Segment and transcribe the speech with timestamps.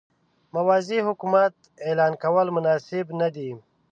[0.55, 1.53] موازي حکومت
[1.87, 3.49] اعلان کول مناسب نه دي.